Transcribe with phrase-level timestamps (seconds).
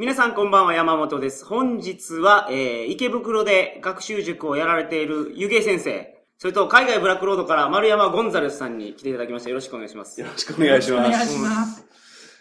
[0.00, 1.44] 皆さんこんばんは、山本です。
[1.44, 9.50] 本日は、えー、池袋で学習塾をやられている湯気先生、それと海外ブラックロードから丸山ゴンザレスさんに来ていただきました。
[9.50, 10.26] よろしくお願いしますよ。
[10.28, 11.06] ろしくお願いします。
[11.06, 11.84] お願いします。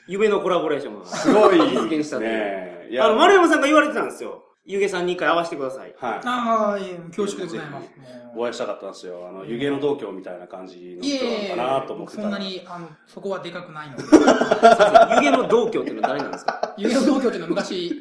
[0.07, 1.05] 夢のコラボレーションが。
[1.05, 2.87] すごい実現したね。
[2.91, 4.41] いあの、丸山さんが言われてたんですよ。
[4.65, 5.95] 湯気さんに一回会わせてください。
[5.97, 7.85] はああ、いえ、恐縮でございます。
[7.87, 7.89] い。
[8.35, 9.27] お会いしたかったんですよ。
[9.27, 12.29] あの、湯気の同居みたいな感じのい人なえのかなと思ってたら。
[12.29, 14.03] そんなに、あの、そこはでかくないので。
[14.03, 16.75] 湯気の同居っていうのは誰なんですか？
[16.77, 17.91] 有料同居っていうのは昔、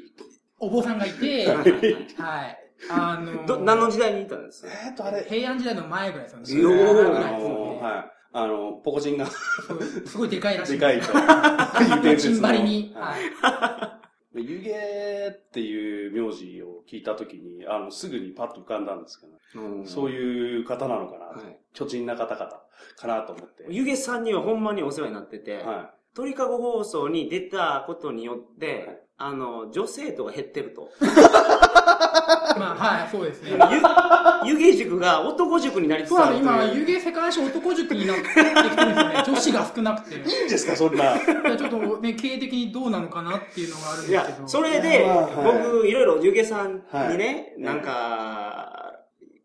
[0.59, 2.59] お坊さんがいて、はい。
[2.91, 4.69] あの、ど、何の時代にいたんですか？
[4.87, 5.25] えーっと、あれ。
[5.29, 6.63] 平安時代の前ぐらいですよね。
[6.63, 8.13] よーはい。
[8.35, 10.73] あの、ポコチンがすごいでかいらしい。
[10.73, 11.07] でかいと。
[11.83, 12.93] 湯気伝説の チンバリに。
[12.95, 14.08] ははいい。
[14.35, 22.51] 湯気っていう名字を聞いたときに、あの、すぐにパッと浮かんだんですけど、そうういう方なのかな、はい巨人な方々
[22.97, 23.65] かなと思って。
[23.65, 23.73] ん。
[23.73, 30.91] 湯気さんにはほんまにお世話になってて、は鳥かご放送に出たことによって、はいあの、女性徒が減ってると。
[32.59, 33.59] まあ、はい、そうですね。
[34.45, 36.39] ゆ湯気塾が男塾になりつつそうなの、ある。
[36.41, 39.23] 今、湯気世界史男塾になってきてるんですよね。
[39.27, 40.17] 女子が少なくて。
[40.17, 40.23] いい。
[40.23, 41.05] いいんですか、そんな。
[41.05, 45.07] や、ちょっとね、経営的にどうなのかなっていうのがあるんいやですけど。、それで、
[45.37, 48.95] 僕、いろいろ湯気さんにね、はいなんか、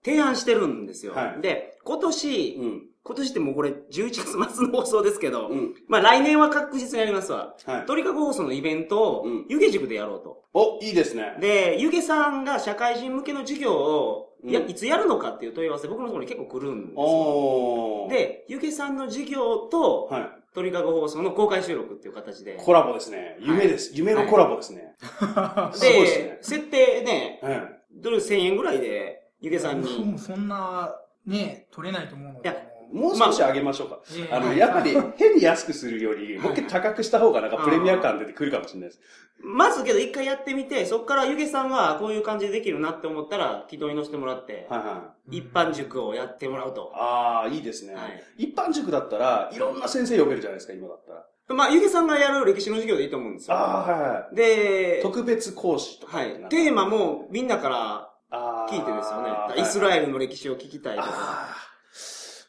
[0.03, 1.13] 提案してるんですよ。
[1.13, 2.92] はいで、今年、うん。
[3.05, 5.73] 今年ってもうこれ11月末の放送ですけど、うん。
[5.89, 7.55] まあ来年は確実にやりますわ。
[7.65, 7.85] はい。
[7.85, 10.43] 鳥かご放送のイベントをうん湯気塾でやろうと。
[10.53, 11.35] お、いいですね。
[11.41, 17.01] で、湯気さんが社会人向けの授業を、いや、うんいつやるのかっていう問い合わせ、僕のところに結構来るんですよ。
[17.01, 20.29] おー。、で、湯気さんの授業と、はい。
[20.53, 22.57] 鳥かご放送の公開収録っていう形で。
[22.63, 23.37] コラボですね。
[23.41, 23.91] 夢です。
[23.95, 24.93] 夢のコラボですね。
[24.99, 27.61] すごいですでね、設定ね、はい。
[27.95, 30.05] ドル1000円ぐらいで、湯気さんに。
[30.05, 32.49] もうそんな、ね、取れないと思うので。
[32.49, 33.99] いやもう少し上げましょうか。
[34.15, 39.01] ええあの、やっぱり変に安くするより、もう一回高くした方がなんかプレミア感出てくるかもしれないです。
[39.43, 45.37] まずけど一回やってみて、そこから湯気さんはこういう感じでできるなって思ったら、軌道に乗せてもらって、はいはい。
[45.39, 46.91] 一般塾をやってもらうと。
[46.95, 47.95] ああ、いいですね。
[47.95, 51.25] はい一般塾だったら、いろんな先生呼べるじゃないですか、今だったら。
[51.55, 53.57] まあ、湯気さんがやる歴史の授業でいいと思うんですよ。
[53.57, 56.19] ああ、はいはでい。、特別講師とか。
[56.19, 56.33] はい。
[56.49, 59.29] テーマもみんなからあ聞いてですよね。
[59.29, 61.09] はいイスラエルの歴史を聞きたいとか。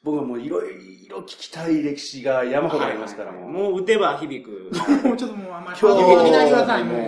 [0.05, 3.73] 僕はもういろいろ聞きたい歴史が山ほどありますから、はいはいもう。
[3.73, 4.71] もう打てば響く。
[5.03, 7.01] もうちょっともうあんまり今日ハードル上げないでください、もう。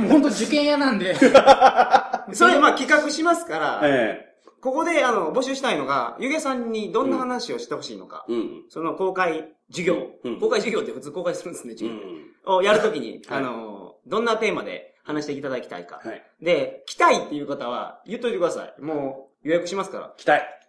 [0.00, 1.14] もう本当受験屋なんで。
[2.32, 4.32] それ、まあ企画しますから、え
[4.62, 8.24] ここで、あの、募集したいのが、湯気さんにどんな話をしてほしいのか。
[8.28, 8.64] えうん。
[8.68, 12.54] その公開授業、うん公開授業って普通公開するんですね、う授業。
[12.54, 12.58] ん。
[12.58, 16.00] をやるときに、 はいあの、どんなテーマで話していただきたいか。
[16.02, 16.22] はい。
[16.40, 18.80] で、来たいっていう方は言っといてください。
[18.80, 20.14] もう予約しますから。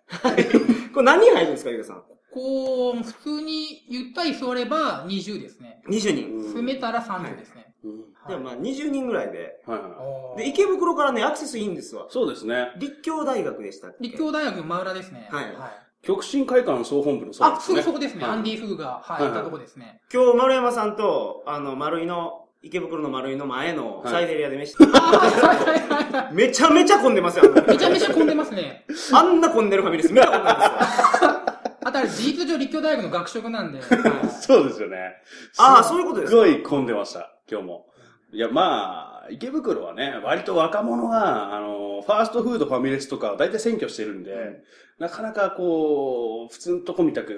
[0.09, 0.44] 期待。
[0.91, 2.03] これ何人入るんですか、ゆうさん？
[2.34, 5.81] こう、普通にゆったり座れば20ですね。
[5.90, 6.36] 20人。
[6.36, 7.74] うん詰めたら30ですね。
[7.84, 9.62] うんでもまあ20人ぐらいで。
[9.66, 10.38] はいはい。
[10.44, 12.08] で、池袋からね、アクセスいいんですわ。
[12.09, 12.72] そうですね。
[12.78, 13.97] 立教大学でしたっけ？
[14.03, 15.28] 立教大学の真裏ですね。
[15.31, 15.46] はい
[16.02, 18.24] 極真会館総本部のあ、すぐそこですね。
[18.24, 20.02] はいアンディ・フグが、はい、はいいたとこですね。
[20.13, 27.53] 今日丸山さんと、あの、丸井の、池袋の丸井の前のはいサイゼリアで飯、あはいはいはいはめちゃめちゃ混んでますよ。
[27.57, 27.62] あ。
[27.69, 28.85] めちゃめちゃ混んでますね。
[29.12, 31.29] あんな混んでるファミレス見たことないですよ。
[31.85, 33.81] あとあれ、事実上立教大学の学食なんで。
[33.81, 35.16] そうですよね。
[35.57, 36.41] ああ、そういうことですすか。
[36.41, 37.88] ごい混んでました、今日も。
[38.31, 44.63] いや、まあ、池袋はね、割と若者が、あの、ファーストフードファミレスとか大体占拠してるんで、
[45.00, 47.35] なかなかこう、普通のとこみたく、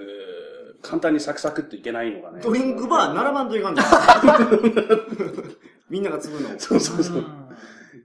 [0.88, 2.42] 簡単にサクサクっていけないのがね。
[2.42, 3.84] ドリンクバー並ばんといかんの。
[5.90, 6.50] みんなが継ぐの。
[6.58, 7.20] そうそうそうう。
[7.22, 7.26] ん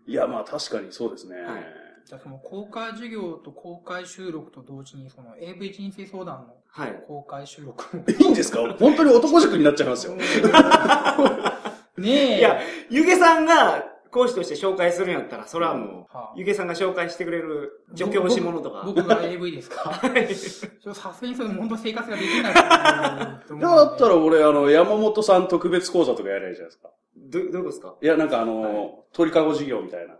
[0.07, 1.37] いや、まあ確かにそうですね。
[1.43, 1.65] はい
[2.07, 7.05] じゃあその公開授業と公開収録と同時に、その AV 人生相談のはい。
[7.07, 8.03] 公開収録も。
[8.09, 8.59] いいんですか？
[8.81, 10.15] 本当に男塾になっちゃいますよ。
[11.99, 12.39] ねえ。
[12.39, 12.59] いや、
[12.89, 18.83] ゆげさんが講師として紹介するんやったら、それはもはあう、ゆげさんが紹介してくれる助教師物とか。
[18.85, 19.91] 僕僕が AV ですか？
[19.91, 26.91] はいちょっとさすがにそれ本当生活ができないだったら俺、あの、山本さん特別講座とかやればいいじゃないですか。
[27.17, 27.95] ど、どういうことですか？
[28.01, 30.15] いや、なんかあの、鳥かご授業みたいな。
[30.15, 30.19] あ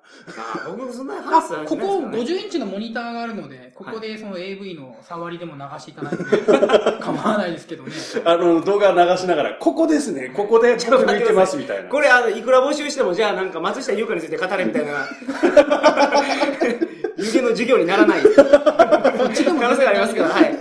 [0.69, 6.25] あ、僕そんなあ話す話ここしないですからね50インチのモニターがあるので、ここでその AV の触りでも流していただいて
[7.01, 7.93] 構わないですけどね。
[8.25, 11.89] あの、動画流しながら、ここですね、ここで僕抜いてますみたいな。
[11.89, 15.07] これ、あの、いくら募集しても、じゃあなんか松下優香について語れみたいな、
[17.17, 18.23] 湯気の授業にならない。
[18.23, 19.35] 可能
[19.77, 20.57] 性がありますけど、はい。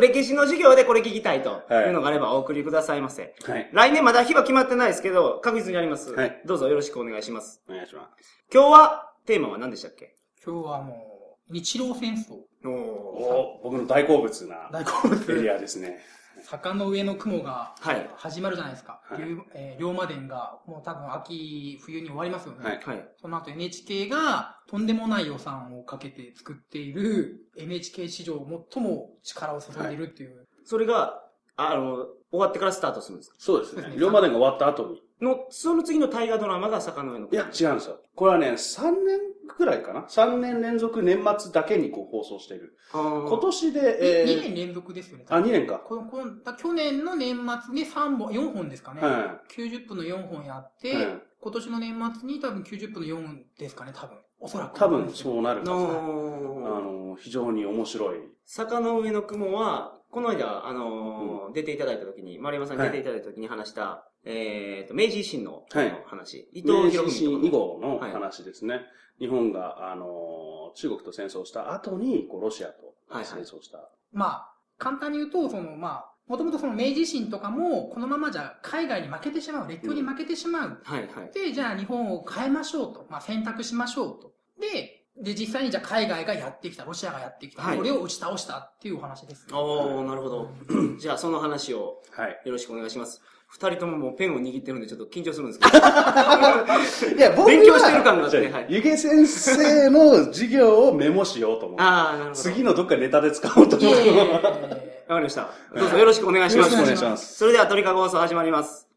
[0.00, 3.34] 歴史の授業でこれ聞きたいというのがあればお送りくださいませ。
[3.44, 3.70] はい。
[3.72, 6.12] 来年まだ日は決まってないですけど、確実にあります。
[6.12, 7.62] はいどうぞよろしくお願いします。
[7.68, 8.44] お願いします。
[8.52, 10.16] 今日は、テーマは何でしたっけ？
[10.44, 12.34] 今日はもう、日露戦争。
[12.64, 15.32] おーお僕の大好物な大好物。
[15.32, 15.98] エリアですね。
[16.42, 18.10] 坂の上の雲がはい。
[18.16, 19.00] 始まるじゃないですか。
[19.04, 22.64] はい龍えー龍馬伝がもう多分秋、冬に終わりますよね。
[22.64, 23.08] はいはい。
[23.20, 30.46] その後 NHK がとんでもない予算をかけて作っている NHK 史上最も力を注いでいるっていう。
[30.64, 31.22] それが、
[31.56, 33.36] あの、終わってからスタートするんですか？
[33.38, 35.02] そうですね龍馬伝が終わった後に。
[35.20, 38.00] の、その次の大河ドラマが坂の上のいや、違うんですよ。
[38.14, 42.76] これはね、3年くらいかな ?3 年連続年末だけにこう放送している。
[42.92, 45.26] 今今年で、え2ー、年連続ですよね。
[45.28, 45.78] あ、2年か。
[45.78, 49.00] このこのだ去年の年末に3本、4本ですかね。
[49.02, 54.18] は90分の4本やって、はい今年の年末に多分90分の4ですかね、多分。
[54.40, 54.78] おそらく。
[54.78, 55.70] 多分そうなるはず。
[55.72, 58.18] あの、の、非常に面白い。
[58.44, 66.48] 坂の上の雲は、この間、あのー出ていただいた時に、丸山さんに出ていただいた時に話した、えっ、と、明治維新のはい話。
[66.52, 68.82] 伊明藤博治維新文以後のはい話ですね。
[69.18, 73.88] 日本が、あの、中国と戦争した後に、こう、ロシアとはいはい戦争した。
[74.12, 80.80] まあ、簡単に言うと、その、まあ、もともとその明治維新とかも、このままじゃ海外に負けてしまう、列強に負けてしまう。
[80.82, 81.32] はいはい。
[81.32, 83.06] で、じゃあ日本を変えましょうと。
[83.10, 84.32] まあ、選択しましょうと。
[84.60, 87.62] で、で、実際にじゃあ海外がやってきた、ロシアがやってきた。
[87.62, 89.46] はいそれを打ち倒したっていうお話です。
[89.52, 90.50] おー、なるほど。
[90.98, 92.40] じゃあ、その話をはい。
[92.44, 93.20] よろしくお願いします。
[93.48, 95.78] 二人とももうペンを握ってるんでちょっと緊張するんですけど。
[97.18, 101.82] いや、僕は勉強してる感があってはい湯気先生の授業をメモしようと思って。
[101.84, 102.34] あー、なるほど。
[102.36, 104.08] 次のどっかネタで使おうと思って。
[104.08, 105.50] えわかりました。
[105.74, 106.72] どうぞよろしくお願いします。
[106.72, 107.36] よろしくお願いします。
[107.36, 108.89] それでは鳥かご放送始まります。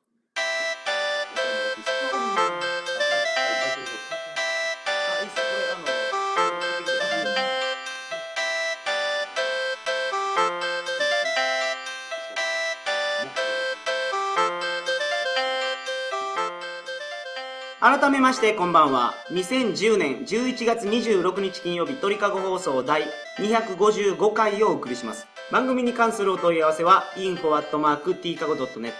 [17.93, 19.13] 改めましてこんばんは。
[19.29, 23.03] 2010年11月26日金曜日鳥かご放送第
[23.37, 25.27] 255回をお送りします。
[25.51, 28.93] 番組に関するお問い合わせは info.tkago.net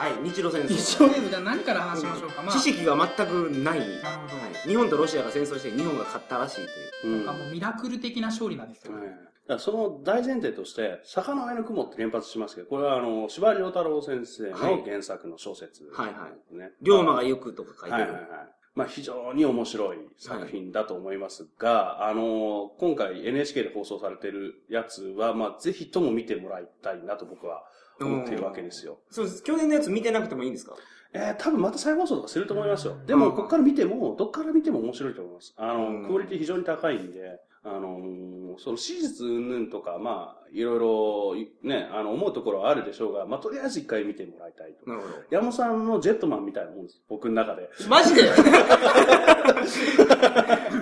[0.00, 0.12] はい。
[0.14, 0.22] はい。
[0.30, 0.72] 日露戦争。
[0.72, 2.40] 一応ね、じゃあ何から話しましょうか。
[2.40, 3.80] まあ、知識が全くない。
[3.80, 4.42] なるほど。
[4.42, 6.68] はい日本とロシアが戦争して日本が勝ったらしいという。
[7.04, 8.94] うんなんかもうミラクル的な勝利なんですよ。
[8.94, 9.09] はい
[9.58, 16.72] その大前提として、坂の上の雲って連発しますけど、これはあの、司馬遼太郎先生の原作の小説、はいはね。
[16.82, 18.02] 龍馬が行くとか書いてる。
[18.04, 18.30] はいはいはい。
[18.72, 27.64] まあ非常に面白い作品だと思いますが、あの、今回 NHK で放送されてるやつは、まあぜひとも見てもらいたいなと僕は
[28.00, 29.00] 思っているわけですよ。
[29.10, 29.42] そうです。
[29.42, 30.76] 去年のやつ見てなくてもいいんですか？
[31.12, 33.06] えー、多分また再放送とかすると思いますようん。
[33.06, 35.52] でも、ここから見ても、どっから見ても面白いと思います。
[35.56, 44.86] あうんの、クオリティ非常に高いんで、あのーその史実云々とか、まあ、いろいろ、ね、あの、思うところはあるでしょうが、まあ、とりあえず一回見てもらいたいと。
[44.90, 47.00] なるほ山本さんのジェットマンみたいなもんです。
[47.08, 47.70] 僕の中で。
[47.82, 47.88] ど。
[47.88, 48.30] マジで？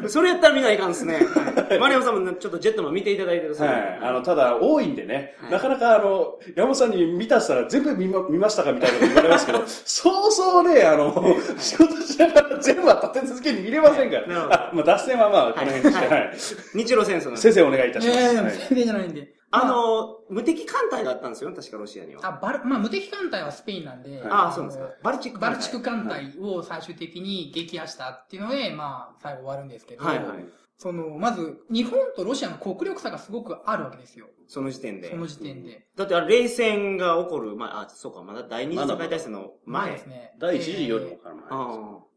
[0.08, 1.20] それやったら見ないかんですね。
[1.68, 3.98] はい、マリアムさんもちょっとジェットマン見ていただいてるそうではい。
[4.02, 11.12] あの、ただ、多いんでね、はいなかなかあの、山本さんに見たしたら全部見ま見ましたかみたいなこと言われますけど、 そうそうね、あの、
[11.58, 14.26] 仕事しながら全部は立て続けに見れませんから。
[14.26, 16.36] なるほどあまあ、脱線はまあ、この辺にして、はいはい。
[16.74, 18.20] 日露戦争なんです先生お願いいたします。
[18.20, 19.38] いやいや、はい全然じゃないんで。
[19.50, 22.20] あまの、無敵艦隊があったんですよね、確かロシアには。
[22.22, 24.90] あ、バル、まあ、無敵艦隊はスペインなんで、ああ、そうなんですか。
[25.02, 30.44] バルチックバルチク艦隊を最終的に撃破したっていうので、まあ、最後終わるんですけど、はいはい。
[30.78, 34.28] その、まず、日本とロシアの国力差がすごくあるわけですよ。
[34.46, 35.16] その時点でそ。
[35.16, 35.88] の時点で。
[35.96, 39.90] だってあれ、冷戦が起こる、まあ、あ、そうか、まだ第二次世界大戦の前。
[39.90, 40.34] ですね。
[40.38, 41.50] 第一次よりもえから前です。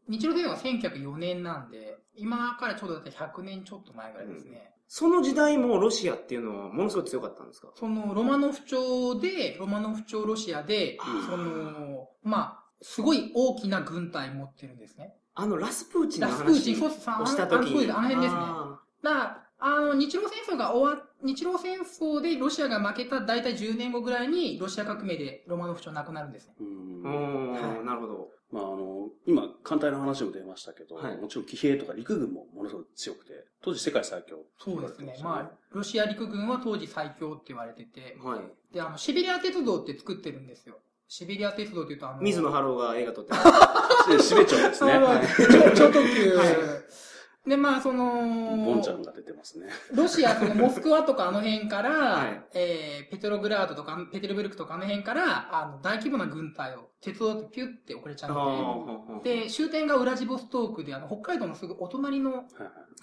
[0.08, 4.70] 日露戦争は1904年なんで、今からちょうどだって100年ちょっと前ぐらいですね。
[4.86, 7.68] その時代もロシアっていうのはものすごく強かったんですか？
[7.74, 10.98] その、ロマノフ朝で、ロマノフ朝ロシアで
[11.28, 15.14] その、まあ、すごい大きな軍隊持ってるんですね。
[15.34, 17.90] あの、ラスプーチンのラスプーチン、話そうです、あのをしたあの時に。
[17.90, 18.40] あの辺ですね。
[18.40, 26.54] あだから、あの、日露戦争が終わ、日露戦争でロシアが負けた大体10年後ぐらいにロシア革命でロマノフ朝なくなるんですね。
[26.60, 28.28] うんはいん、なるほど。
[28.50, 34.44] まああの、今、艦隊の話も出ましたけど、はいもちろん騎兵とか陸軍もものすごく強くて、当時世界最強。
[34.58, 35.14] そうですね。
[35.22, 38.74] ままあ、ロシア陸軍は当時最強って言われてて、はい。
[38.74, 40.78] で、あの、シベリア鉄道って作ってるんですよ。
[41.14, 43.38] シベリア鉄道って言うと、あの、水野晴郎が映画撮ってる。
[44.16, 44.92] で、シベチョウですね。
[44.94, 45.74] そうはい。
[45.74, 46.36] 超超特急。
[46.38, 46.44] は
[47.46, 47.50] い。
[47.50, 49.66] で、まあ、その、ボンちゃんが出てますね。
[49.94, 52.42] ロシア、そのモスクワとかあの辺から、はい。
[52.54, 62.46] えー、ペトログラードとか、ペテルブルクとかあの辺から、あの、大規模な軍隊を鉄道でピュッて送れちゃうんで、で、終点がウラジボストークで、あの、北海道のすぐお隣の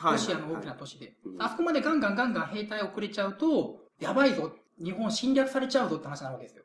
[0.03, 1.43] ロシアの大きな都市で、うん。
[1.43, 4.51] あそこまでガンガンガンガン兵隊送れちゃうと、やばいぞ、
[4.83, 6.63] 日本侵略されちゃうぞって話なわけですよ。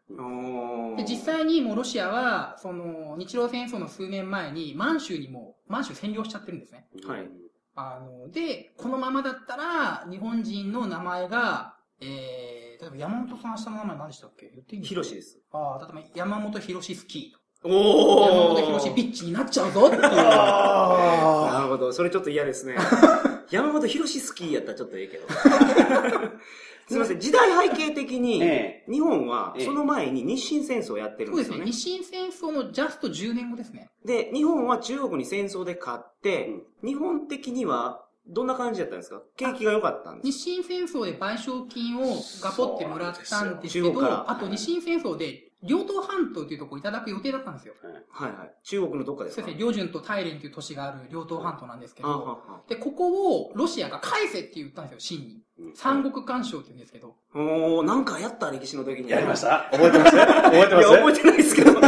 [0.97, 6.87] で、実際にもうロシアは、その、日露戦争の数年前に、満州にも、満州占領しちゃってるんですね。
[7.06, 7.28] はい
[7.76, 14.49] あの、で、このままだったら、日本人の名前が、えー、例えば山本さん下の名前何でしたっけ？
[14.49, 14.88] 言っていいんですか？
[14.88, 15.38] ヒロシです。
[15.50, 17.40] ああ、例えば山本博士スキーと。
[17.68, 20.02] お山本博士ビッチになっちゃうぞっていう。
[20.04, 21.92] あ なるほど。
[21.92, 22.76] それちょっと嫌ですね。
[23.50, 25.26] 山本博士スキーやったらちょっとええけど。
[26.87, 27.21] すみません。
[27.21, 29.64] 時代背景的に、え日本はええ。
[29.64, 31.57] その前に日清戦争をやってるんそうですすね。
[31.57, 31.73] でよね。
[31.73, 33.91] 日清戦争のジャスト10年後ですね。
[34.05, 36.50] で、日本は中国に戦争で勝って、
[36.85, 39.23] 日本的にはどんな感じだったんですか？
[39.37, 47.75] 景気が良かったんです日清戦争で賠償金をガポってもらったんですけど、あと日清戦争で両東半島というところをいただく予定だったんですよ。
[48.11, 48.54] はいはい。
[48.62, 49.42] 中国のどっかですか？
[49.42, 55.73] そうですね、両順と大連という都市がある両東半島なんですけど、はで、ここをロシアが返せって言ったんですよ、真に。
[55.75, 57.14] 三国干渉って言うんですけど。
[57.35, 59.09] おー、なんかやった歴史の時に。
[59.11, 59.68] やりました？
[59.73, 60.16] 覚えてます？
[60.16, 61.71] 覚えていや、ます覚えてないですけど。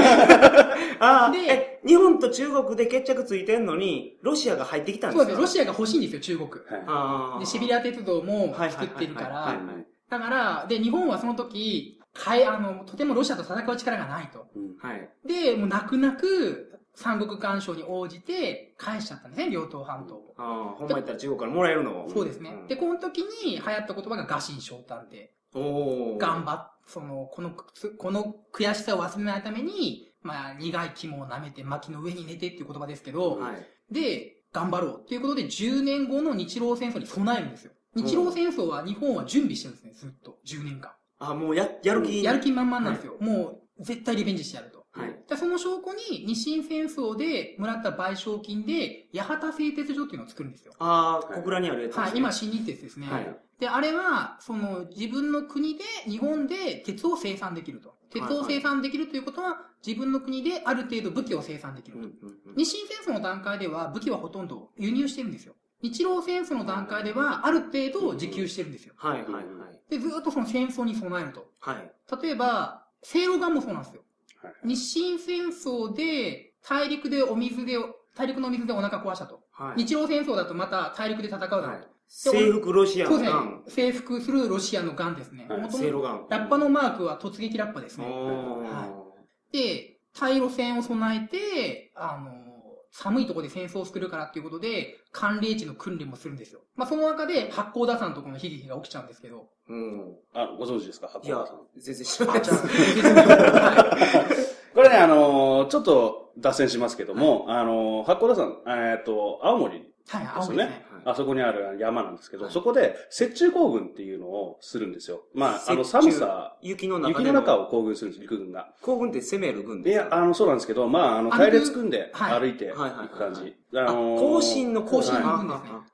[0.98, 5.24] ああ、でえ、日本と中国で決着ついてんのに、ロシアが入ってきたんですか？
[5.24, 6.50] そうですね、ロシアが欲しいんですよ、中国。
[6.50, 7.38] はいああ。
[7.40, 14.46] で、シベリア鉄道もはい作ってるからはいはいはいはいはい、だから、で、日本はその時、かえ、あの、とてもロシアと戦う力がないと。
[14.54, 15.10] うんはい。
[15.26, 20.34] で、もう泣く泣く、三国干渉に応じて返しちゃったんですね、両東半島を。
[20.38, 22.50] ああ、ほんま言ったら中国からもらえるのをそうですね。
[22.50, 26.18] んで、この時に流行った言葉が餓心昇胆で、おお。
[26.18, 33.94] 頑張っ、その、この、この悔しさを忘れないために、まあ、苦い肝を舐めて薪の上に寝てっていう言葉ですけど、はい。
[33.94, 37.72] で、頑張ろうっていうことで10年後の日露戦争に備えるんですよ。
[37.94, 40.38] 日露戦争は日本は準備してるんですね、ずっと。
[40.46, 40.92] 10年間。
[41.18, 43.16] あ、もうや、やる気やる気満々なんですよ。
[43.20, 44.86] もう、絶対リベンジしてやると。
[44.92, 45.14] はい。
[45.28, 50.72] でその証拠に、日清戦争でもらった賠償金で、八幡製鉄所っていうのを作るんですよ。
[50.78, 53.06] ああ、小倉にあるやつですねはい、今、新日鉄ですね。
[53.06, 53.36] はい。
[53.58, 57.94] で、あれは、その、自分の国で、日本で鉄を生産できると。
[58.10, 62.08] 鉄を生産できるということは、自分の国である程度武器を生産できると。
[62.56, 65.54] 日清戦争の段階では武器はほとんど輸入してるんですよ。
[65.82, 68.94] 日露戦争の段階ではある程度自給してるんですよ。
[68.96, 69.44] はいはいはい。
[69.88, 71.46] で、ずっとその戦争に備えると。
[71.60, 71.92] はい。
[72.22, 74.02] 例えば、セイロガンもそうなんですよ。
[74.42, 77.76] はい日清戦争で大陸でお水で、
[78.16, 79.40] 大陸の水でお腹壊したと。
[79.52, 79.82] はい。
[79.84, 81.68] 日露戦争だとまた大陸で戦うだろうと。
[81.68, 81.86] はい。
[82.08, 83.64] 征服ロシアのガン。。
[83.66, 85.46] 征服するロシアのガンですね。
[85.48, 86.26] はい元々セイロガン。
[86.28, 88.08] ラッパのマークは突撃ラッパですおね。
[88.08, 89.06] ー
[89.52, 92.45] で、対路戦を備えて、あの、
[92.92, 96.60] 寒いところで戦争をするからっていうことで、寒冷地の訓練もするんですよ。
[96.76, 99.48] まあ、その中で八甲田山とこの悲劇が起きちゃうんですけど。
[99.68, 100.14] うん。
[100.34, 101.08] あ、ご存知ですか？
[101.08, 102.52] 八甲田さん。、全然知らないあ、です。
[103.36, 108.34] はいこれね、あのーちょっと脱線しますけども、あのー八甲田
[108.66, 110.86] 山、えっと、青森はい、青ですね。
[111.04, 112.52] あそこにある山なんですけど、はい。
[112.52, 115.22] そこで雪中行軍っていうのをするんですよ。
[115.34, 118.72] まあ、あの寒さ、雪の中で雪の中を行軍するんです、陸軍が。
[118.82, 120.04] 行軍って攻める軍いですか？
[120.16, 122.40] や、あの、そうなんですけど、まあ、あの、隊列組んではい。
[122.40, 123.56] 歩いていく感じ。
[123.74, 125.14] あ、のー更新の更新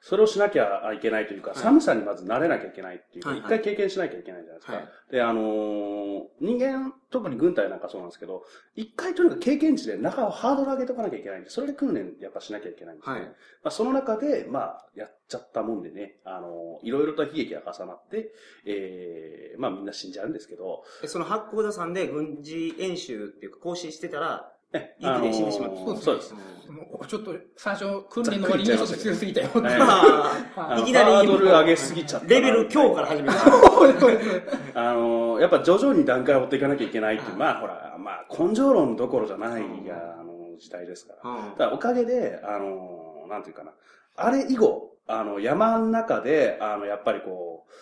[0.01, 1.59] それをしなきゃいけないというか、はい。
[1.59, 3.39] 寒さにまず慣れなきゃいけないっていうか、はい。
[3.41, 4.73] 一回経験しなきゃいけないじゃないですか。
[4.75, 4.89] はい。
[5.11, 6.12] で、あのー
[6.43, 8.43] 人間、特に軍隊なんかそうなんですけど、
[8.75, 13.21] 一回とにかく経験値で中をハードル上げとかなきゃいけないんで、それで訓練やっぱしなきゃいけないんですよね。
[13.21, 13.35] はいま
[13.69, 18.33] あ、その中で、まあ、やっちゃったもんでね、あのーいろいろと悲劇が重なって、
[18.67, 25.81] えー、まあみんな死んじゃうんですけど、えその八甲田山で軍事演習っていうか更新してたら、え雪で死んでしまった。
[25.81, 26.35] あのーそうです。
[27.09, 29.47] ちょっと、最初、訓練の割にちょっと強すぎたよ。
[29.49, 33.35] いきなりハードル上げすぎちゃったなレベル強から始めた。
[34.75, 41.31] あのーやっぱ徐々に段階を追っていかなきゃいけないっていう、まあほら、まあ根性論どころじゃないが、あの、時代ですから。
[41.31, 43.73] うんだからおかげで、あのーなんていうかな、
[44.17, 47.73] あれ以後、あの、山の中で、あの、やっぱりこう、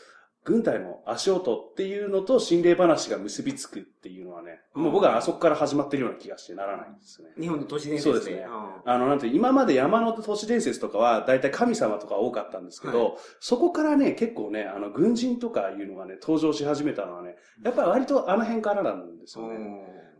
[0.45, 7.29] 軍隊の足音っていうのと心霊話が結びつくっていうのはね、もう僕はあそこから始まってるような気がしてならないんですね。
[7.39, 8.15] 日本の都市伝説で。
[8.15, 19.57] そうですねうんあの、なんて、今まで山の都市伝説とかは、大体神様とか多かったんですけど、はそこからね、結構ね、あの、軍人とかいうのがね、登場し始めたのはね、やっぱり割とあの辺からなんですよね。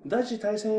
[0.07, 0.71] 第一次大戦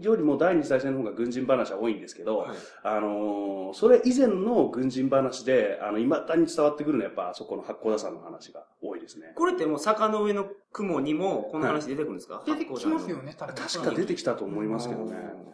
[0.00, 9.32] よりも第二次大戦の方が軍人話は多いんですけど、はいあのーそれ以前の軍人話で、あの、未だに伝わってくるのはやっぱ、あそこの八甲田山の話が多いですね。
[9.36, 13.54] これってもう坂の上の雲にもこの話出てくるんですか、出てきますよね、多分。
[13.54, 15.16] 確か出てきたと思いますけどね。
[15.44, 15.50] うん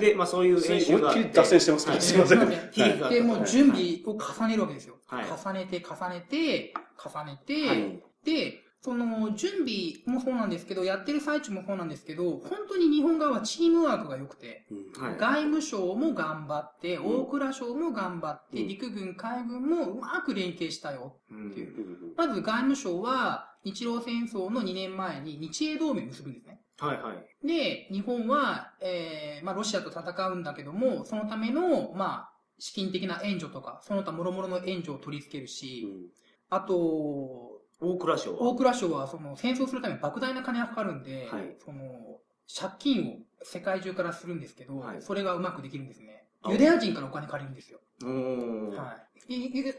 [0.00, 1.20] で、まあそういう演習があって。
[1.20, 2.38] 思いっきり脱線してますけど、はいすいません。
[2.38, 4.96] はいはいで、もう準備を重ねるわけですよ。
[5.06, 21.16] はい重ねて、重ねて、重ねて、はいで、その、準備もそうなんですけど、やってる最中もそうなんですけど、本当に日本側はチームワークが良くて、うんはい外務省も頑張って、うん大蔵省も頑張って、うん陸軍、海軍もうまく連携したよ。
[21.32, 26.60] うんっていううんまず外務省は、日露戦争の2年前に日英同盟を結ぶんですね。
[26.78, 27.46] はいはい。
[27.46, 38.42] で、日本は、えー、まあ、ロシアと戦うんだけども、そのための、まあ、資金的な援助とか、その他諸々の援助を取り付けるうし、んあと、大倉省は？
[38.42, 46.24] 大蔵省はその戦争するために莫大な金がかかるんで、はいその借金を世界中からするんですけど、はいそれがうまくできるんですね。
[46.42, 47.80] あユダヤ人からお金借りるんですよ。
[48.02, 49.06] はい。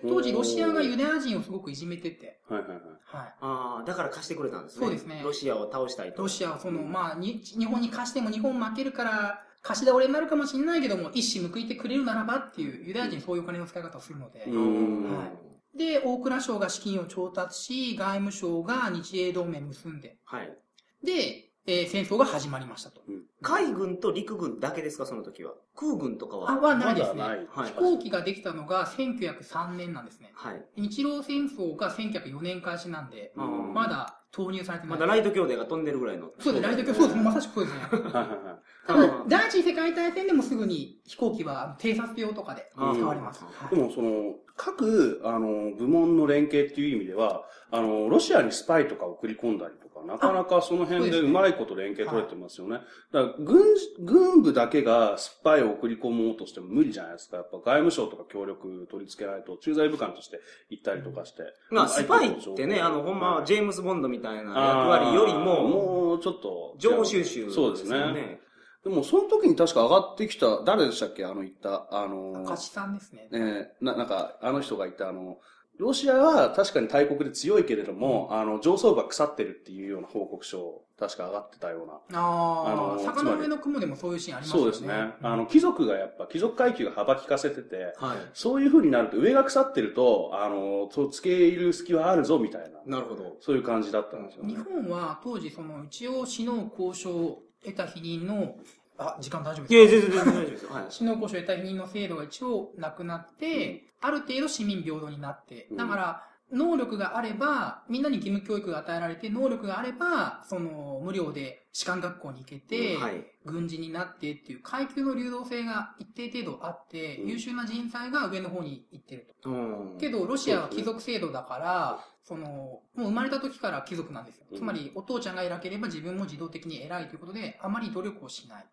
[0.10, 2.80] 当時ロシアがユダヤ人をすごくいじめてて、はいはいはい。
[3.04, 3.34] はい。
[3.40, 4.86] ああ、だから貸してくれたんですね。
[4.86, 6.24] そうですねロシアを倒したいと。
[6.24, 14.40] ロシアはその、うんまあに、日本に貸しても日本負けるから、貸し倒れになるかもしれないけども、一矢報いてくれるならばっていう、ユダヤ人そういうお金の使い方をするので。
[14.40, 15.47] はい
[15.78, 20.58] で、大蔵省が資金を調達し、外務省が日英同盟結んで、はい。
[21.04, 23.02] で、えー戦争が始まりましたと。
[23.42, 25.52] 海軍と陸軍だけですか、その時は？
[25.76, 26.52] 空軍とかは？
[26.52, 27.24] あ、はないですね。
[27.54, 30.32] 飛行機ができたのが1903年なんですね。
[30.34, 30.66] はい。
[30.78, 34.98] 日露戦争が1904年開始なんで、うんまだ投入されてない。
[34.98, 36.30] まだライト兄弟が飛んでるぐらいの。
[36.40, 37.82] そうです、ライトそうです、まさしくそうですね。
[37.92, 38.88] はいはいはい。
[38.88, 43.44] ただ、第一次世界大戦でもすぐに飛行機はあの偵察用とかで使われます。
[43.70, 52.80] でもその、各、あの、部門の連携っていう意味では、あの、ロシアにスパイとか送り込んだりとか、なかなかその辺でうまいこと連携取れてますよね。
[53.12, 57.38] だから、軍事、軍部だけがスパイを送り込もうとしても無理じゃないですか。
[57.38, 60.40] やっぱ外務省とか協力取り付けないと、駐在部官として
[60.70, 61.44] 行ったりとかして。
[61.70, 66.76] まあ、スパイってね、あの、ほんま、ジェームズ・ボンドみたいな役割よりも、もうちょっと。
[66.78, 68.40] 情報収集そうですよね。。
[68.84, 71.26] でも、その時に確か上がってきた、誰でしたっけ？
[71.26, 73.28] あの言った、あの、勝ちさんですね。
[73.34, 75.40] えーな、なんか、あの人が言った、あの、
[75.78, 82.20] ロシアは確かに大国で強いけれども、あの、上層部は腐ってるっていうような報告書、確か上がってたような。
[82.20, 84.72] ああ、あの坂の上の雲でもそういうシーンありますよね。
[84.72, 85.14] そうですね。
[85.22, 88.18] あの、貴族がやっぱ、貴族階級が幅利かせてて、はい。
[88.34, 92.80] そういう風になると上が腐ってると、あの、そう、付け入る隙はあるぞ、みたいな。
[92.86, 93.38] なるほど。
[93.42, 94.58] そういう感じだったんですよね日。
[94.58, 98.56] 本は当時その一応死の交渉を得た否認の、
[98.98, 100.74] あ、時間大丈夫いや、ですか全然全然大丈夫ですよ。
[100.74, 100.86] はい。
[100.90, 113.26] 死の交渉を得た否認の制度が一応なくなって、ある程度市民平等になって、だから、能力があれば、みんなに義務教育が与えられて、能力があれば、その、無料で士官学校に行けて、はい。
[113.46, 119.50] 軍人になってっていう階級の流動性が一定程度あって、うん優秀な人材が上の方に行ってると。
[119.50, 119.54] う
[119.96, 119.98] ん。
[120.00, 124.46] けど、ロシアは貴族制度だから、その、もう生まれた時から貴族なんですよ。
[124.52, 128.66] うんつまり、お父ちゃんが偉ければ自分も自動的に偉いということで、あまり努力をしない。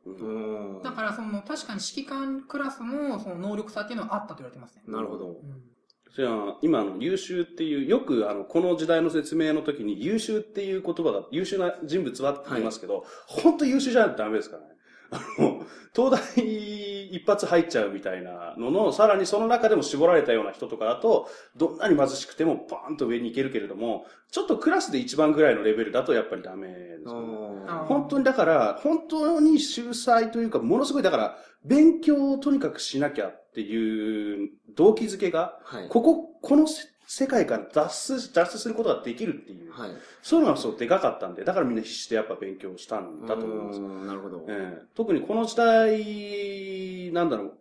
[0.82, 4.82] だから、その、確かに指揮官クラスの、その能力差っていうのはあったと言われてますね。
[4.86, 5.28] なるほど。
[5.28, 5.73] うん
[6.14, 14.68] じゃあ、今の優秀っていう、よくあの、この時代の説明の時に優秀っていう言葉が、優秀な人物はって言いますけど、本当優秀じゃないとダメですからね。
[15.10, 27.64] あの、東大一発入っちゃうみたいなのの、さらにその中でも絞られたような人とかだと、どんなに貧しくてもパーンと上に行けるけれども、ちょっとクラスで一番ぐらいのレベルだとやっぱりダメですよね。
[27.66, 35.88] あ本当にだから、本当に秀才というか、ものすごいだから、勉強をとにかくしなきゃっていう動機づけが、はい。
[35.88, 39.90] ここ、このせ世界から脱出、脱出することができるっていう、はい。
[40.22, 43.80] そういうのがそうでかかったんで、だからみんな必死でやっぱ勉強したんだと思います。
[43.80, 44.44] うんなるほど。
[44.48, 47.52] ええ特にこの時代、なんだろう、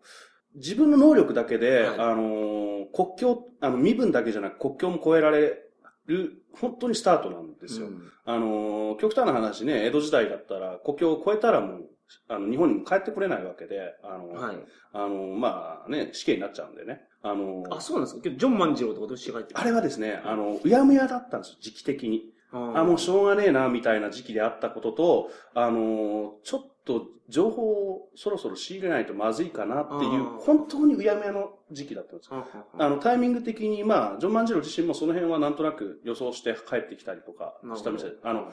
[0.55, 5.61] 自分の能力だけで、はいあの、国境、あの、身分だけじゃなく国境も越えられ
[6.07, 7.87] る、本当にスタートなんですよ。
[7.87, 11.89] うんあの、極端な話ね、江戸時代だったら、国境を越えたらもう、
[12.27, 14.57] あの、日本にも帰ってこれないわけで、あの、はい。
[14.93, 17.01] あの、まあね、死刑になっちゃうんでね。
[17.21, 18.21] あの、あ、そうなんですか？
[18.23, 22.31] けどジョン万次郎とかどっちが入ってるあれはですね、あの、うやむやだったんですよ、時期的に。
[22.51, 32.45] ああ、もうしょうがねえな、みたいな時期であったことと、あの、ちょっと情報をそろそろ仕入れないとまずいかなっていう本当にうやむやの時期だったんですよ。
[32.77, 38.51] ああの、タイミング的に、まあ、ジョン万次郎自身もその辺はなんとなく予想して帰ってきたりとかしたみたいで、あの、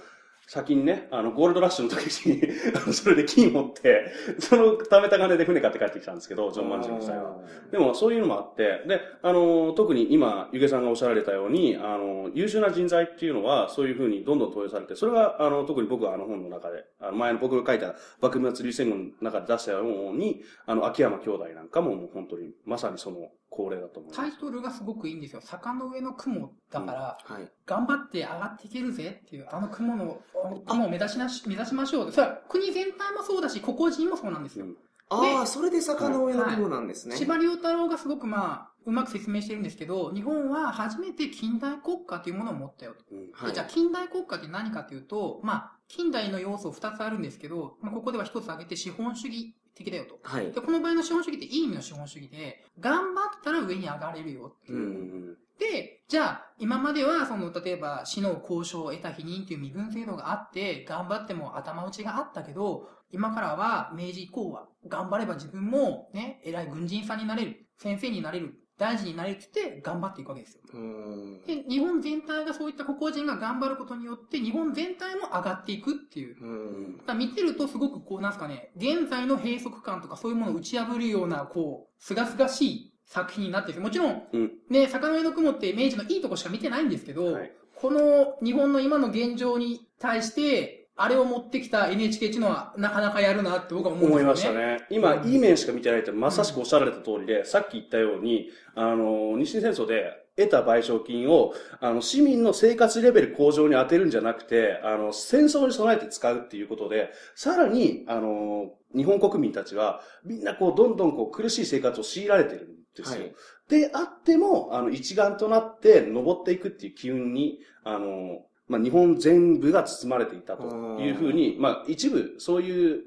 [0.53, 2.43] 先にね、あの、ゴールドラッシュの時に、
[2.93, 4.11] それで金持って、
[4.41, 7.37] その貯めた金で船買って帰ってきたんですけど、ジョン万次郎夫妻は。
[7.71, 24.31] でも、そういうのもあって、で、あの、特に今、ゆげさんがおっしゃられたように、あの、優秀な人材っていうのは、そういうふうにどんどん投与されて、それは、あの、特に僕はあの本の中で、あの前の僕が書いた幕末流戦軍の中で出したように、あの、秋山兄弟なんかももう本当に、まさにその恒例だと思います。
[24.31, 25.41] タイトルがすごくいいんですよ。
[25.43, 27.51] 坂の上の雲だから、はい。
[27.67, 30.21] 頑張って上がっていけるぜっていう、あの雲の、
[30.67, 32.13] 雲を目指しなし、目指しましょう。
[32.13, 34.67] それは国全体もそうだし、個々人もそうなんですよ。
[35.11, 37.17] ああ、それで坂の上の雲なんですね。
[37.17, 43.05] 司馬遼太郎がすごくまあ、うまく説明してるんですけど、日本は初めて近代国家というものを持ったよと。
[43.11, 50.19] うんはいでじゃあ近代国家って何かというと、まあ、近代の要素2つあるんですけど、まあ、ここでは1つ挙げて資本主義的だよと。
[50.23, 50.53] はい。
[50.53, 55.33] で、この場合の資本主義っていい意味の資本主義で、頑張ったら上に上がれるよってういう。
[55.33, 55.37] ん。
[55.59, 67.67] で、じゃあ、今までは、その、例えば、死の交渉を得た否認という身分制度があって、頑張っても頭打ちがあったけど、今からは、明治以降は、頑張れば自分も、ね、偉い軍人さんになれる。
[67.77, 70.61] 先生になれる、大臣になれるって言って頑張っていくわけですよ。
[70.73, 71.43] うん。
[71.47, 76.37] で、日本全体がそういった個々人が頑張ることによって、日本全体も上がっていくっていう。
[76.41, 77.01] うん。
[77.07, 83.83] だ見てるとすごくこう、なんすかね、現在の閉塞感とかそういうものを打ち破るような、こう、すがすがしい作品になってる。
[83.83, 94.07] もちろん、うんね、坂の上の雲って明治のいいとこしか見てないんですけど、はいこの日本の今の現状に対して、あれを持ってきた NHK っていうのはなかなかやるなって僕は思ね。
[94.07, 94.87] 思いましたね。
[94.91, 113.21] 今、いい面しか見てないって、まさしくおっしゃられた通りで、さっき言ったように、あの、日清戦争で得た賠償金を、あの、市民の生活レベル向上に当てるんじゃなくて、あの、戦争に備えて使うっていうことで、さらに、あの、日本国民たちは、みんなこう、どんどんこう、苦しい生活を強いられてるんですよ。
[113.23, 113.35] はい
[113.71, 120.65] であっても、あの、一丸となって登っていくっていう機運に、あの、まあ、日本全部が包まれていたと
[121.01, 123.03] いうふうに、まあ、一部、そういう、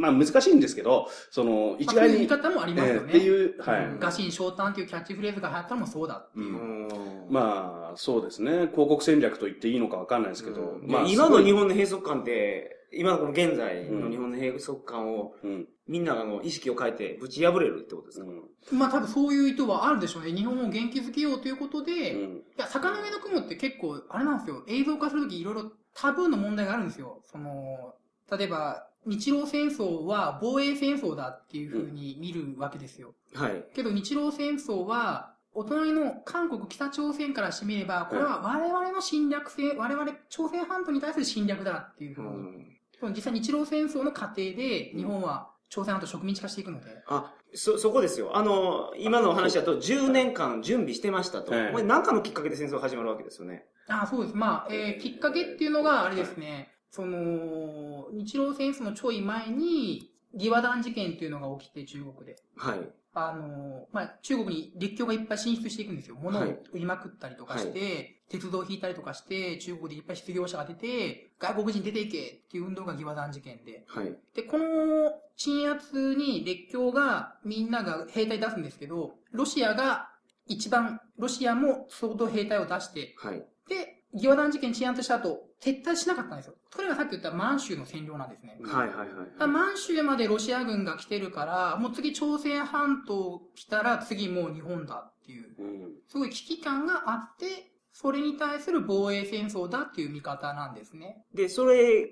[0.00, 3.00] まあ、難しいんですけど、その、一まあ、そういう方もありますよね。
[3.02, 3.84] えーっていう、はい。
[3.86, 6.46] うんガシン昇胆っていうキャッチフレーズが流行ったのもそうだっていう。
[6.46, 6.88] うん
[7.30, 8.50] まあ、そうですね。
[8.50, 15.68] 広告戦略と言っていいのかわかんないですけど、うんまあ、で今の日本、本の閉塞感って、今のこの現在の日本の閉塞感を、うん。
[15.86, 18.78] みんなの意識を変えてぶち破れるってことですか、うん。
[18.78, 20.32] まあ多分そういう意図はあるでしょうね。
[20.32, 22.42] 日本を元気づけようということで、いうん。
[22.56, 24.62] や、坂の上の雲って結構、あれなんですよ。
[24.68, 27.20] 映像化するときいろいろタブーの問題があるんですよ。
[27.24, 27.94] その、
[28.30, 33.14] 例えば、日露戦争は防衛戦争だっていうふうに見るわけですよ。
[33.34, 33.64] はい。
[33.74, 42.79] けど日露戦争は、お隣の韓国、北朝鮮からしてみれば、これは我々の侵略性、我々朝鮮半島に対する侵略だっていうふううに。
[43.08, 46.86] 実際日露戦争の過程で、日本は朝鮮半島植民地化していくので。
[47.06, 48.36] あ、そ、そこですよ。
[48.36, 51.54] あの、今の話だと10年間準備してましたと。
[51.54, 53.66] ええこれ何かのきっかけで戦争が始まるわけですよね。
[53.88, 54.36] あそうです。
[54.36, 62.36] まあ、えーきっかけっていうのが、あれですね、その、日露戦争のちょい前に、義和団事件っていうのが起きて、中国で。
[62.56, 62.80] はい。
[63.12, 66.16] あの、まあ、中国に列強がいっぱい進出していくんですよ。
[66.20, 73.84] 物をはい売りまくったりとかして、鉄道を引いたりとかして、中国でいっぱい失業者が出て、外国人出ていけっていう運動が義和団事件で。
[73.88, 74.16] はい。
[74.34, 80.10] で、この鎮圧に列強がみんなが兵隊出すんですけど、ロシアが
[80.46, 83.44] 一番、ロシアも相当兵隊を出して、はい。
[83.68, 86.54] で、義和団事件鎮圧した後、撤退しなかったんですよ。
[86.74, 88.58] これがさっき言った満州の占領なんですね。
[88.62, 95.92] はいはいはいだから満州までロシア軍が来てるから、もう次朝鮮半島来たら次もう日本だっていう、うん。
[96.08, 101.24] すごい危機感があって、それに対する防衛戦争だっていう見方なんですね。
[101.34, 102.08] で、それ、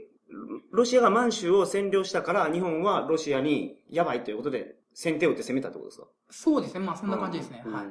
[0.70, 6.06] ロシアが満州を占領したから、日本はロシアにやばいということで、先手を打って攻めたってことですか？
[6.30, 6.80] そうですね。
[6.80, 7.62] まあそんな感じですね。
[7.64, 7.86] うんはい。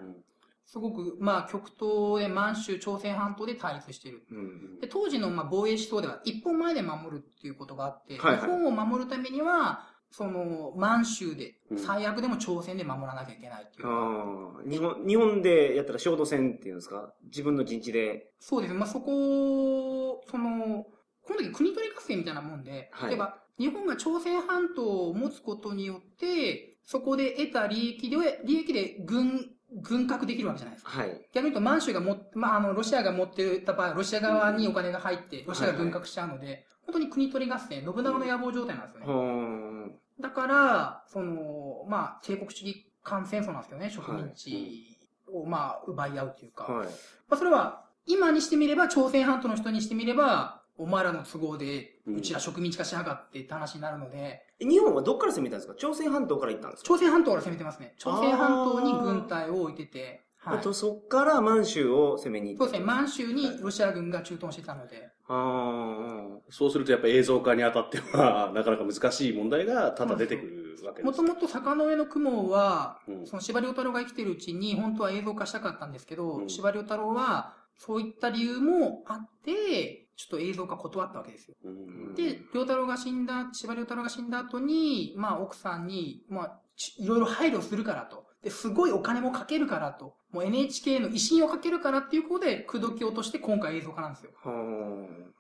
[0.69, 4.25] すごく、まあ極東で満州、朝鮮半島で対立している。
[4.30, 4.80] うん。
[4.82, 13.88] で当時のまあ防衛思想では一本前で守るっていうことがあって、はいはい日本を守るためには、その満州でうん、最悪でも朝鮮で守らなきゃいけないっていう。
[13.88, 17.13] ああ、日本、日本でやったら衝動戦っていうんですか？
[17.23, 18.32] 自分の陣地で。
[18.39, 18.80] そうですね。
[18.80, 20.86] まあそこ、その、
[21.21, 30.91] この時国取り合戦みたいなもんで、はい例えば日本が朝鮮半島を持つことによって、そこで得た利益で、利益で軍、軍拡できるわけじゃないですか。
[30.91, 31.10] はい。
[31.34, 39.06] 逆に言うと満州がも、まあ、あの、ロシアが持ってた場合、ロシア側にお金が入って、ロシアが軍拡しちゃうので、本当に国取り合戦、信長の野望状態なんですよね。
[39.06, 39.95] ほーん。
[40.21, 46.63] だから、その、まあ、帝国主義間戦争なんですけどね、植民地を、まあ、奪い合うというか。
[46.63, 46.88] はい。
[46.88, 46.93] ま
[47.32, 55.75] あ、それは、今にしてみれば、朝鮮半島の人にしてみれば、お前らの都合で、うちら植民地化しやがってって話になるので、日本はどっから攻めたんですか？
[55.75, 56.87] 朝鮮半島から行ったんですか？
[56.87, 57.93] 朝鮮半島から攻めてますね。
[57.97, 60.57] 朝鮮半島に軍隊を置いてて、はい。
[60.59, 62.63] あと、そっから満州を攻めに行った。
[62.65, 71.05] そうですね、満州にロシア軍が駐屯してたので、あそうするとやっぱ映像化にあたっては、 なかなか難しい問題が多々出てくるわけです。
[71.05, 73.27] もともと坂の上の雲は、うん。
[73.27, 76.49] その司馬遼太郎が生きてるうちに本当は映像化したかったんですけど、うん。
[76.49, 81.56] 司馬遼太郎はそういった理由もあって、ちょっと映像化断ったわけですよ。
[81.63, 88.25] うんで、良太郎が死んだ、司馬遼太郎が死んだ後に、まあ奥さんに、まあ、ちいろいろ配慮するからと。
[88.43, 90.15] で、すごいお金もかけるからと。
[90.32, 94.32] もう NHK の威信をかけるからっていうことで、口説き落として今回映像化なんですよ。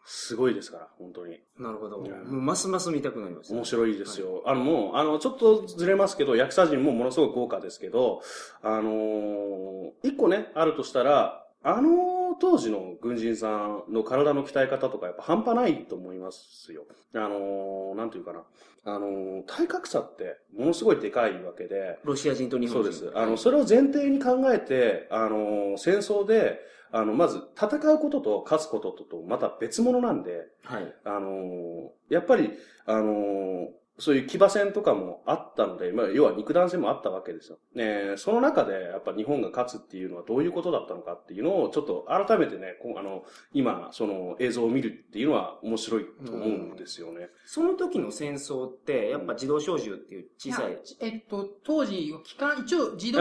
[0.05, 1.39] すごいですから、本当に。
[1.59, 1.63] あ。
[1.63, 1.97] なるほど。
[1.97, 3.55] うんもうますます見たくなりました。
[3.55, 4.43] 面白いですよ。
[4.45, 8.21] あの、もう、あの、ちょっとずれますけど、役者陣もものすごく豪華ですけど、
[8.61, 16.83] あのー一個ね、あるとしたら、あの当時の軍人さんの体の鍛え方とかやっぱ半端ないと思いますよ。
[17.13, 18.43] あのーなんていうかな。
[18.85, 22.91] あのー体格差ってものすごいでかいわけで、ロシア人と日本人。
[22.93, 23.17] そうです。
[23.17, 26.59] あの、それを前提に考えて、あの、戦争で、
[26.91, 30.95] あの、まず、戦うことと勝つこととと、また別物なんで、はい。
[31.03, 32.51] あの、やっぱり、
[32.85, 33.69] あの、
[33.99, 37.57] そういう騎馬戦とかもあったので、まあ、要は肉弾戦もあったわけですよ。
[37.73, 47.29] ね、その中で、やっぱ日本が勝つっていうのはどういうことだったのかっていうのを、ちょっと改めてね、あの、今、その映像を見るっていうのは面白いと思うんですよね。
[47.45, 50.73] その時の戦争って、やっぱ自動小銃っていう小さい。
[50.73, 53.19] いえっと、当時、機関、一応自動、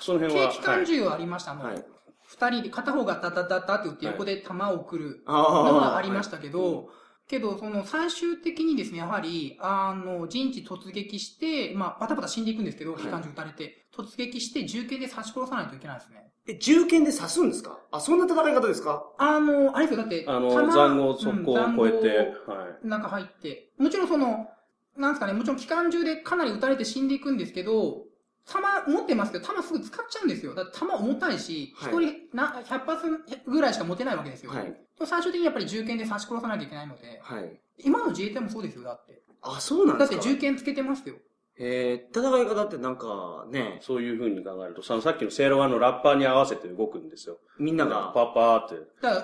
[0.00, 0.48] その辺は。
[0.48, 1.64] 軽機関銃はありましたの。
[1.64, 1.84] はい
[2.28, 6.88] 二人で、片方がタタタタって打って横で弾を送るのはありましたけど、
[7.28, 16.30] けど、その最終的にですね、やはり、あの、陣地突撃して、まあ、バタバタ死んでいくんですけど、機関銃撃たれて、突撃して銃剣で刺し殺さないといけないですね。
[16.48, 17.80] え、銃剣で刺すんですか？
[17.90, 19.04] あ、そんな戦い方ですか？
[19.18, 22.08] あの、あれですよ、だって、あの、残壕速攻を超えて、
[22.46, 22.86] はい。
[22.86, 24.48] なんか入って、もちろんその、
[24.96, 28.04] なんですかね、もちろん機関銃でかなり撃たれて死んでいくんですけど、
[28.46, 30.54] 弾持ってますけど、弾すぐ使っちゃうんですよ。
[30.54, 33.06] だ弾重たいし、一、はい、人な100発
[33.46, 34.52] ぐらいしか持てないわけですよ。
[34.52, 39.20] はい、最終的にやっぱり銃剣で刺し殺さなきゃいけないので、はい、今の自衛隊もそうですよ、だって。
[39.42, 41.16] あ、そうなんですかだって銃剣つけてますよ。
[41.58, 43.78] えー、戦い方ってなんかね。
[43.80, 47.38] そういう風に考えると、ささっきのセーロワンのラッパーに合わせて動くんですよ。
[47.58, 48.12] みんなが。
[48.14, 48.74] パッパーって。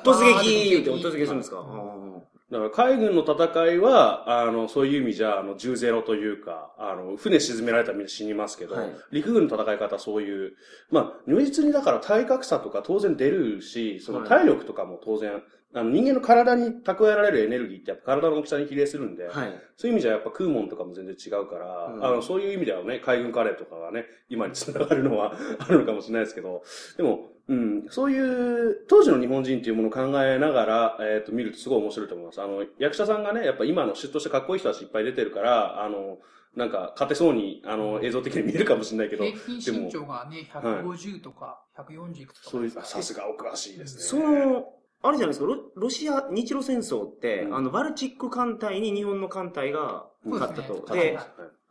[0.02, 10.52] 突撃って突撃するんですか、うんだから海軍の戦いは、あの、そういう意味じゃ、あの、10ゼロというか、あの、船沈められたらみんな死にますけど、はい、陸軍の戦い方はそういう、
[10.90, 15.42] まあ、如実にだから体格差とか当然出るし、その体力とかも当然、
[15.74, 26.62] あの、人間の体に蓄えられるエネルギーってやっぱ体の大きさに比例するんで、はい、そういう意味じゃやっぱ食うもんとかも全然違うから、うん、あの、そういう意味ではね、海軍カレーとかがね、今に繋がるのは あるのかもしれないですけど、
[26.96, 32.40] でも、うん、そういう当時の日本人っていうものを考えながら、えっ、ー、と、見るとすごい面白いと思います。
[32.40, 36.18] あの、役者さんがね、やっぱ今のシュッとしたかっこいい人たちいっぱい出てるから、あの、
[36.54, 39.24] なんか、勝てそうに、あの、映像的に見えるかもしれないけど。
[39.24, 42.50] 平均身長がね、150とか、140いくつとか。
[42.50, 44.02] そういう、さすがお詳しいですね。
[44.02, 50.94] その、あれじゃないですか、ロロシア、日露戦争って、うん、あの、バルチック艦隊に日本の艦隊が勝ったと。
[50.94, 51.18] で、ね、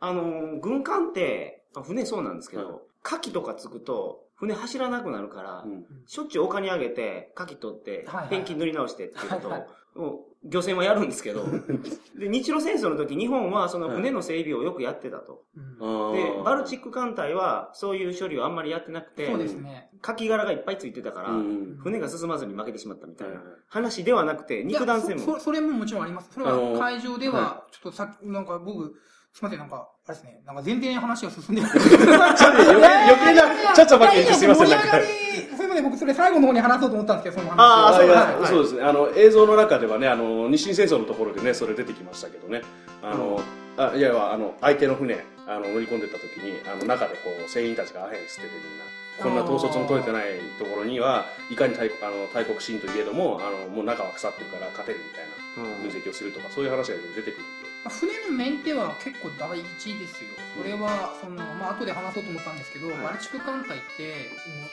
[0.00, 9.36] あの、軍艦って、船そうなんですけど、火器とかつくと、船走らなくなるから、うん、しょっちゅう丘に上げて、牡蠣取って、ペンキ塗り直してっていうこ
[9.94, 11.44] とを、漁船はやるんですけど、
[12.18, 15.44] で、日露戦争の時、日本はその船の整備をよくやってたと。
[16.12, 19.90] で、バルチック艦隊はそういう処理をあんまりやってなくて、そうですね。
[20.02, 21.28] 牡がいっぱいついてたから、
[21.80, 25.22] 船が進まずに負けてしまったみたいな話ではなくて、肉弾戦も。
[25.22, 26.32] そ それももちろんあります。
[26.32, 28.96] それは会場では、ちょっとさなんか僕、
[29.32, 31.70] すみません、なんか、あれですね、なんか全然話が進んでない。
[31.72, 31.88] 余
[33.18, 35.00] 計な、ちゃちゃばけてすみません、なんか。
[35.00, 37.62] すみません、僕それ最後の方に話そうと思ったんですけど、その話。
[37.62, 38.82] ああ、そうはい、そうですね。
[38.82, 42.60] あの、映像の中ではね、あの、日清戦争のところでね、それ出てきましたけどね。
[43.02, 43.40] あの、
[43.78, 48.84] うん、あいや、あの、相手の船、あの、乗り込んでた時に、あの、中でこう、船員たちがアヘン捨ててみんな。
[49.18, 57.71] こんな統率の取れてないところには、いかに大あの大国心といえども、あの、もう中は腐ってるから勝てるみたいな分析をするとか、そういう話が出てくるんで。
[57.90, 60.30] 船のメンテは結構大事ですよ。
[60.56, 64.30] それは、その、まあ、後で話そうと思ったんですけど、はい、バルチク艦隊って、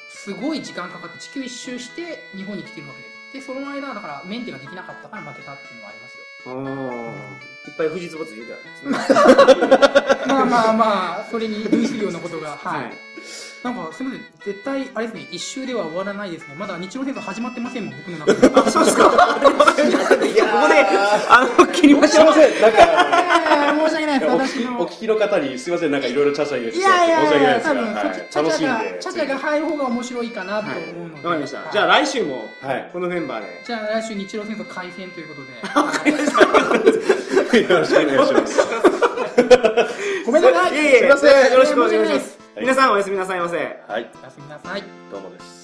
[0.09, 3.19] すごい時間かかって地球一周して日本に来てるわけです。
[3.33, 6.25] で、その間、だからメンテができなかったから負けたっていうのはありますよ。
[6.45, 10.25] ああ、いっぱい富士壺ついてあるんですね。
[10.27, 12.97] まあまあまあ、それに類するようなことが、はい。
[13.19, 16.55] はいなんか、すみません、絶対、あれですね、一周では終わらないですね。
[16.57, 18.47] まだ日露戦争始まってませんもん、僕の中で。
[18.55, 19.03] あ、そうですか。
[19.03, 20.85] いや、ここで、
[21.29, 22.33] あの、切りましょう。
[22.33, 22.79] すいません、なんか、
[23.85, 24.79] 申し訳ないです、私の。
[24.79, 28.97] お聞きの方に、すみません、なんかいろいろチャチャ入れていやいやいや、多分、楽しんで。
[29.01, 31.27] チャチャが入る方が面白いかなと思うので。
[31.27, 31.59] わかりました。
[31.69, 32.49] じゃあ来週も、
[32.93, 33.61] このメンバーで。
[33.65, 35.51] じゃあ来週日露戦争開戦ということで。
[35.75, 36.39] わかりました。
[37.59, 38.59] よろしくお願いします。
[40.25, 40.71] ごめんなさい。
[40.71, 41.51] すみません。
[41.51, 42.38] よろしくお願いします。
[42.59, 43.57] 皆さんおやすみなさいませ。
[43.57, 44.09] はい。
[44.21, 44.83] おやすみなさい。
[45.09, 45.58] どうもです。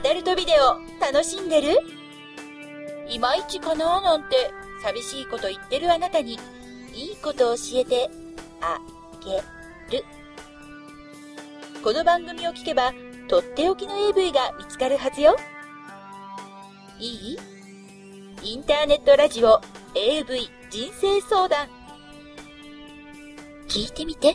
[0.00, 1.76] アダルトビデオ楽しんでる？
[3.06, 4.50] いまいちかななんて
[4.82, 6.38] 寂しいこと言ってるあなたに
[6.94, 8.08] いいこと教えて
[8.62, 8.80] あ
[9.22, 9.36] げ
[9.98, 10.04] る。
[11.84, 12.94] この番組を聞けば
[13.28, 15.36] とっておきの AV が見つかるはずよ。
[16.98, 17.38] いい？
[18.42, 19.60] インターネットラジオ
[19.94, 21.68] AV 人生相談。
[23.68, 24.34] 聞いてみて。